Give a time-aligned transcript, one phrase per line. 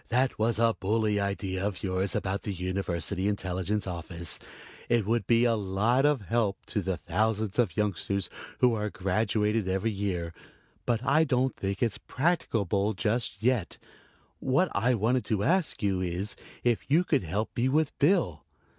[0.09, 4.39] "That was a bully idea of yours about the University Intelligence Office.
[4.89, 8.27] It would be a lot of help to the thousands of youngsters
[8.61, 10.33] who are graduated every year
[10.87, 13.77] but I don't think it's practicable just yet.
[14.39, 18.43] What I wanted to ask you is if you could help me with Bill?"